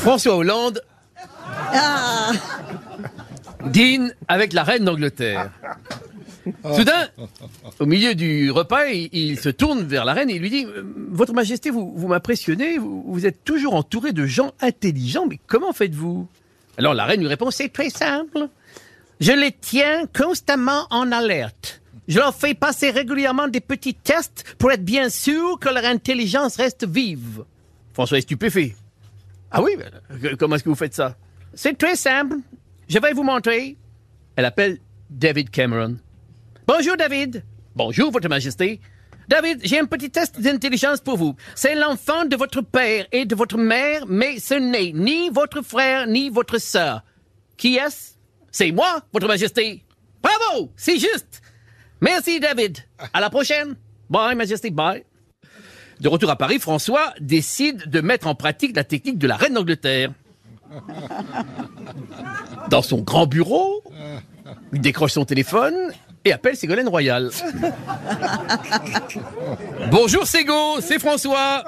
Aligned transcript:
François 0.00 0.34
Hollande 0.36 0.82
Ah, 1.46 2.32
dîne 3.66 4.14
avec 4.28 4.54
la 4.54 4.62
reine 4.64 4.84
d'Angleterre. 4.84 5.50
Soudain, 6.74 7.08
au 7.78 7.84
milieu 7.86 8.14
du 8.14 8.50
repas, 8.50 8.86
il, 8.86 9.10
il 9.12 9.38
se 9.38 9.50
tourne 9.50 9.82
vers 9.82 10.06
la 10.06 10.14
reine 10.14 10.30
et 10.30 10.38
lui 10.38 10.48
dit 10.48 10.64
euh, 10.64 10.82
Votre 11.10 11.34
Majesté, 11.34 11.68
vous, 11.68 11.92
vous 11.94 12.08
m'impressionnez, 12.08 12.78
vous, 12.78 13.04
vous 13.06 13.26
êtes 13.26 13.44
toujours 13.44 13.74
entouré 13.74 14.12
de 14.12 14.24
gens 14.24 14.52
intelligents, 14.62 15.26
mais 15.28 15.38
comment 15.46 15.74
faites-vous? 15.74 16.26
Alors 16.78 16.94
la 16.94 17.04
reine 17.04 17.20
lui 17.20 17.28
répond 17.28 17.50
C'est 17.50 17.68
très 17.68 17.90
simple. 17.90 18.48
Je 19.20 19.32
les 19.32 19.52
tiens 19.52 20.04
constamment 20.16 20.86
en 20.88 21.12
alerte. 21.12 21.82
Je 22.08 22.18
leur 22.18 22.34
fais 22.34 22.54
passer 22.54 22.90
régulièrement 22.90 23.48
des 23.48 23.60
petits 23.60 23.94
tests 23.94 24.56
pour 24.58 24.72
être 24.72 24.84
bien 24.84 25.10
sûr 25.10 25.58
que 25.60 25.68
leur 25.68 25.84
intelligence 25.84 26.56
reste 26.56 26.86
vive. 26.88 27.44
François 27.92 28.16
est 28.16 28.22
stupéfait. 28.22 28.74
Ah 29.50 29.62
oui, 29.62 29.72
euh, 29.78 30.36
comment 30.38 30.56
est-ce 30.56 30.64
que 30.64 30.68
vous 30.68 30.74
faites 30.74 30.94
ça? 30.94 31.16
C'est 31.54 31.76
très 31.76 31.96
simple. 31.96 32.36
Je 32.88 32.98
vais 32.98 33.12
vous 33.12 33.22
montrer. 33.24 33.76
Elle 34.36 34.44
appelle 34.44 34.78
David 35.10 35.50
Cameron. 35.50 35.96
Bonjour 36.66 36.96
David. 36.96 37.44
Bonjour 37.74 38.10
Votre 38.12 38.28
Majesté. 38.28 38.80
David, 39.28 39.60
j'ai 39.62 39.78
un 39.78 39.84
petit 39.86 40.10
test 40.10 40.40
d'intelligence 40.40 41.00
pour 41.00 41.16
vous. 41.16 41.36
C'est 41.54 41.74
l'enfant 41.74 42.24
de 42.24 42.34
votre 42.36 42.62
père 42.62 43.06
et 43.12 43.24
de 43.26 43.34
votre 43.34 43.56
mère, 43.58 44.04
mais 44.08 44.38
ce 44.40 44.54
n'est 44.54 44.92
ni 44.92 45.30
votre 45.30 45.62
frère 45.62 46.06
ni 46.06 46.30
votre 46.30 46.58
sœur. 46.58 47.02
Qui 47.56 47.76
est-ce? 47.76 48.14
C'est 48.50 48.72
moi, 48.72 49.02
Votre 49.12 49.28
Majesté. 49.28 49.84
Bravo, 50.22 50.72
c'est 50.76 50.98
juste. 50.98 51.42
Merci 52.00 52.40
David. 52.40 52.78
À 53.12 53.20
la 53.20 53.30
prochaine. 53.30 53.76
Bye 54.08 54.34
Majesté, 54.34 54.70
bye. 54.70 55.04
De 56.00 56.08
retour 56.08 56.30
à 56.30 56.36
Paris, 56.36 56.58
François 56.58 57.12
décide 57.20 57.90
de 57.90 58.00
mettre 58.00 58.26
en 58.26 58.34
pratique 58.34 58.74
la 58.74 58.84
technique 58.84 59.18
de 59.18 59.26
la 59.26 59.36
reine 59.36 59.54
d'Angleterre. 59.54 60.12
Dans 62.70 62.82
son 62.82 63.02
grand 63.02 63.26
bureau, 63.26 63.82
il 64.72 64.80
décroche 64.80 65.12
son 65.12 65.24
téléphone 65.24 65.74
et 66.24 66.32
appelle 66.32 66.56
Ségolène 66.56 66.88
Royal. 66.88 67.30
Bonjour 69.90 70.26
Ségo, 70.26 70.80
c'est 70.80 70.98
François. 70.98 71.64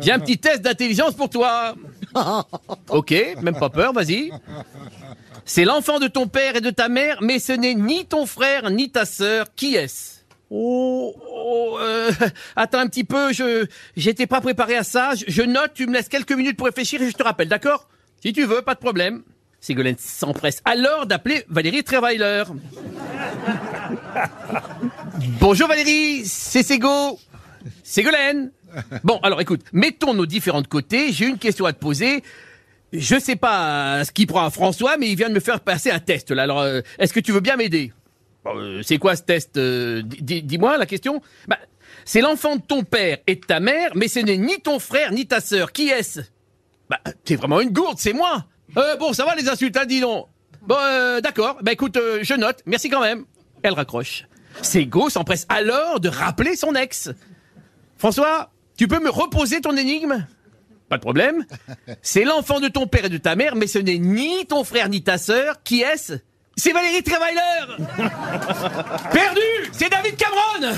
J'ai 0.00 0.12
un 0.12 0.18
petit 0.18 0.38
test 0.38 0.62
d'intelligence 0.62 1.14
pour 1.14 1.30
toi. 1.30 1.74
Ok, 2.90 3.14
même 3.40 3.56
pas 3.58 3.70
peur, 3.70 3.92
vas-y. 3.92 4.30
C'est 5.46 5.64
l'enfant 5.64 5.98
de 6.00 6.06
ton 6.06 6.26
père 6.26 6.56
et 6.56 6.60
de 6.60 6.70
ta 6.70 6.88
mère, 6.88 7.18
mais 7.20 7.38
ce 7.38 7.52
n'est 7.52 7.74
ni 7.74 8.04
ton 8.06 8.26
frère 8.26 8.70
ni 8.70 8.90
ta 8.90 9.04
sœur. 9.04 9.46
Qui 9.54 9.74
est-ce? 9.76 10.20
Oh, 10.50 11.14
attends 12.56 12.78
un 12.80 12.86
petit 12.86 13.04
peu, 13.04 13.32
je 13.32 13.66
j'étais 13.96 14.26
pas 14.26 14.40
préparé 14.40 14.76
à 14.76 14.84
ça. 14.84 15.12
Je, 15.26 15.42
note, 15.42 15.72
tu 15.74 15.86
me 15.86 15.92
laisses 15.94 16.08
quelques 16.08 16.32
minutes 16.32 16.56
pour 16.56 16.66
réfléchir 16.66 17.00
et 17.02 17.10
je 17.10 17.14
te 17.16 17.22
rappelle, 17.22 17.48
d'accord? 17.48 17.88
Si 18.22 18.32
tu 18.32 18.44
veux, 18.44 18.62
pas 18.62 18.74
de 18.74 18.80
problème. 18.80 19.22
Ségolène 19.60 19.96
s'empresse 19.98 20.60
alors 20.66 21.06
d'appeler 21.06 21.44
Valérie 21.48 21.82
Trierweiler. 21.84 22.44
Bonjour 25.40 25.68
Valérie, 25.68 26.22
c'est 26.24 26.62
Ségo. 26.62 27.18
Ségolène. 27.82 28.50
Bon, 29.04 29.18
alors 29.22 29.40
écoute, 29.40 29.60
mettons 29.72 30.14
nos 30.14 30.26
différents 30.26 30.62
de 30.62 30.66
côté. 30.66 31.12
J'ai 31.12 31.26
une 31.26 31.38
question 31.38 31.64
à 31.64 31.72
te 31.72 31.78
poser. 31.78 32.22
Je 32.92 33.18
sais 33.18 33.36
pas 33.36 34.04
ce 34.04 34.12
qui 34.12 34.26
prend 34.26 34.44
à 34.44 34.50
François, 34.50 34.96
mais 34.98 35.08
il 35.10 35.16
vient 35.16 35.28
de 35.28 35.34
me 35.34 35.40
faire 35.40 35.60
passer 35.60 35.90
un 35.90 35.98
test 35.98 36.30
là. 36.30 36.42
Alors, 36.42 36.60
euh, 36.60 36.80
est-ce 36.98 37.12
que 37.12 37.20
tu 37.20 37.32
veux 37.32 37.40
bien 37.40 37.56
m'aider? 37.56 37.92
Bon, 38.44 38.52
euh, 38.56 38.82
C'est 38.82 38.98
quoi 38.98 39.16
ce 39.16 39.22
test? 39.22 39.56
Euh, 39.56 40.02
di- 40.04 40.42
Dis-moi 40.42 40.76
la 40.76 40.86
question. 40.86 41.22
Bah, 41.48 41.58
c'est 42.04 42.20
l'enfant 42.20 42.56
de 42.56 42.62
ton 42.62 42.82
père 42.82 43.18
et 43.26 43.36
de 43.36 43.40
ta 43.40 43.60
mère, 43.60 43.92
mais 43.94 44.08
ce 44.08 44.18
n'est 44.20 44.38
ni 44.38 44.60
ton 44.60 44.78
frère 44.78 45.12
ni 45.12 45.26
ta 45.26 45.40
sœur. 45.40 45.72
Qui 45.72 45.88
est-ce? 45.88 46.20
Bah, 46.88 47.00
t'es 47.24 47.36
vraiment 47.36 47.60
une 47.60 47.70
gourde, 47.70 47.98
c'est 47.98 48.12
moi. 48.12 48.46
Euh, 48.76 48.96
bon, 48.96 49.12
ça 49.12 49.24
va 49.24 49.34
les 49.34 49.48
insultes, 49.48 49.76
hein, 49.76 49.86
dis 49.86 50.00
donc. 50.00 50.26
Bon, 50.62 50.76
euh, 50.78 51.20
d'accord. 51.20 51.58
Bah 51.62 51.72
écoute, 51.72 51.96
euh, 51.96 52.20
je 52.22 52.34
note. 52.34 52.60
Merci 52.66 52.88
quand 52.88 53.00
même. 53.00 53.24
Elle 53.62 53.74
raccroche. 53.74 54.26
Sego 54.62 55.10
s'empresse 55.10 55.46
alors 55.48 56.00
de 56.00 56.08
rappeler 56.08 56.56
son 56.56 56.74
ex. 56.74 57.10
François, 57.98 58.50
tu 58.76 58.88
peux 58.88 59.00
me 59.00 59.10
reposer 59.10 59.60
ton 59.60 59.76
énigme? 59.76 60.26
Pas 60.88 60.96
de 60.96 61.02
problème. 61.02 61.44
C'est 62.02 62.24
l'enfant 62.24 62.60
de 62.60 62.68
ton 62.68 62.86
père 62.86 63.06
et 63.06 63.08
de 63.08 63.18
ta 63.18 63.36
mère, 63.36 63.56
mais 63.56 63.66
ce 63.66 63.78
n'est 63.78 63.98
ni 63.98 64.46
ton 64.46 64.64
frère 64.64 64.88
ni 64.88 65.02
ta 65.02 65.18
sœur. 65.18 65.62
Qui 65.62 65.80
est-ce? 65.80 66.14
C'est 66.56 66.72
Valérie 66.72 67.02
Trierweiler 67.02 67.40
Perdu 69.12 69.40
C'est 69.72 69.90
David 69.90 70.16
Cameron 70.16 70.72